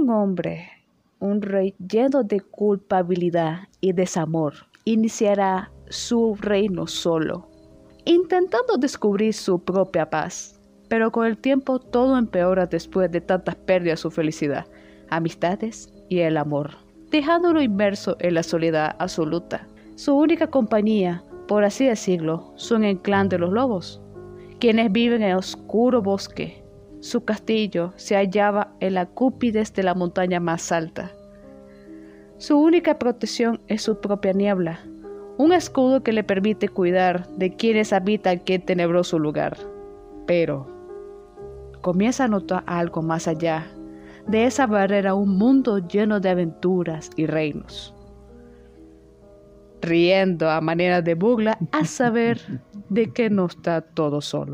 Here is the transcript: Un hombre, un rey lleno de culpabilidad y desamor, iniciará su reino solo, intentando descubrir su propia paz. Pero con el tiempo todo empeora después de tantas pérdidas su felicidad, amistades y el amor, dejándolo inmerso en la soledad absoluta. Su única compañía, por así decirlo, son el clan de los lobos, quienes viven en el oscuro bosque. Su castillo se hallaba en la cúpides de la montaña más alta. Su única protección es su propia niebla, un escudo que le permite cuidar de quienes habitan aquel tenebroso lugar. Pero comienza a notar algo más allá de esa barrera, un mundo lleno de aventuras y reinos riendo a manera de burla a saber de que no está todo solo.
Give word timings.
Un 0.00 0.08
hombre, 0.08 0.66
un 1.18 1.42
rey 1.42 1.74
lleno 1.78 2.22
de 2.22 2.40
culpabilidad 2.40 3.68
y 3.82 3.92
desamor, 3.92 4.54
iniciará 4.84 5.70
su 5.90 6.38
reino 6.40 6.86
solo, 6.86 7.50
intentando 8.06 8.78
descubrir 8.78 9.34
su 9.34 9.62
propia 9.62 10.08
paz. 10.08 10.58
Pero 10.88 11.12
con 11.12 11.26
el 11.26 11.36
tiempo 11.36 11.78
todo 11.78 12.16
empeora 12.16 12.64
después 12.64 13.12
de 13.12 13.20
tantas 13.20 13.56
pérdidas 13.56 14.00
su 14.00 14.10
felicidad, 14.10 14.64
amistades 15.10 15.92
y 16.08 16.20
el 16.20 16.38
amor, 16.38 16.70
dejándolo 17.10 17.60
inmerso 17.60 18.16
en 18.20 18.32
la 18.32 18.42
soledad 18.42 18.96
absoluta. 18.98 19.68
Su 19.96 20.16
única 20.16 20.46
compañía, 20.46 21.22
por 21.46 21.62
así 21.62 21.84
decirlo, 21.84 22.54
son 22.56 22.84
el 22.84 23.02
clan 23.02 23.28
de 23.28 23.38
los 23.38 23.52
lobos, 23.52 24.00
quienes 24.60 24.90
viven 24.90 25.22
en 25.22 25.32
el 25.32 25.36
oscuro 25.36 26.00
bosque. 26.00 26.59
Su 27.00 27.24
castillo 27.24 27.92
se 27.96 28.16
hallaba 28.16 28.74
en 28.80 28.94
la 28.94 29.06
cúpides 29.06 29.72
de 29.74 29.82
la 29.82 29.94
montaña 29.94 30.38
más 30.38 30.70
alta. 30.70 31.10
Su 32.38 32.58
única 32.58 32.98
protección 32.98 33.60
es 33.68 33.82
su 33.82 34.00
propia 34.00 34.32
niebla, 34.32 34.80
un 35.38 35.52
escudo 35.52 36.02
que 36.02 36.12
le 36.12 36.24
permite 36.24 36.68
cuidar 36.68 37.26
de 37.30 37.56
quienes 37.56 37.92
habitan 37.92 38.38
aquel 38.38 38.62
tenebroso 38.62 39.18
lugar. 39.18 39.56
Pero 40.26 40.66
comienza 41.80 42.24
a 42.24 42.28
notar 42.28 42.64
algo 42.66 43.02
más 43.02 43.26
allá 43.26 43.66
de 44.26 44.44
esa 44.44 44.66
barrera, 44.66 45.14
un 45.14 45.36
mundo 45.38 45.78
lleno 45.78 46.20
de 46.20 46.28
aventuras 46.28 47.10
y 47.16 47.26
reinos 47.26 47.94
riendo 49.80 50.50
a 50.50 50.60
manera 50.60 51.02
de 51.02 51.14
burla 51.14 51.58
a 51.72 51.84
saber 51.84 52.40
de 52.88 53.12
que 53.12 53.30
no 53.30 53.46
está 53.46 53.80
todo 53.80 54.20
solo. 54.20 54.48